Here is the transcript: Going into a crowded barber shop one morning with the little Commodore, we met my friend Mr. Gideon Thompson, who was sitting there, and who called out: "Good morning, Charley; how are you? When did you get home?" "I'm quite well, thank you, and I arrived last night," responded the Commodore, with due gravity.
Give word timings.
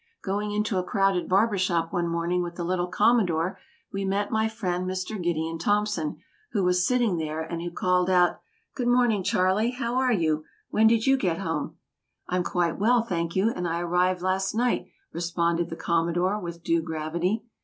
Going 0.23 0.51
into 0.51 0.79
a 0.79 0.83
crowded 0.83 1.29
barber 1.29 1.59
shop 1.59 1.93
one 1.93 2.07
morning 2.07 2.41
with 2.41 2.55
the 2.55 2.63
little 2.63 2.87
Commodore, 2.87 3.59
we 3.93 4.03
met 4.03 4.31
my 4.31 4.49
friend 4.49 4.87
Mr. 4.87 5.21
Gideon 5.21 5.59
Thompson, 5.59 6.17
who 6.53 6.63
was 6.63 6.87
sitting 6.87 7.17
there, 7.17 7.39
and 7.39 7.61
who 7.61 7.69
called 7.69 8.09
out: 8.09 8.39
"Good 8.73 8.87
morning, 8.87 9.21
Charley; 9.21 9.69
how 9.69 9.93
are 9.97 10.11
you? 10.11 10.43
When 10.71 10.87
did 10.87 11.05
you 11.05 11.17
get 11.17 11.37
home?" 11.37 11.77
"I'm 12.27 12.43
quite 12.43 12.79
well, 12.79 13.03
thank 13.03 13.35
you, 13.35 13.51
and 13.51 13.67
I 13.67 13.79
arrived 13.81 14.23
last 14.23 14.55
night," 14.55 14.87
responded 15.13 15.69
the 15.69 15.75
Commodore, 15.75 16.39
with 16.39 16.63
due 16.63 16.81
gravity. 16.81 17.43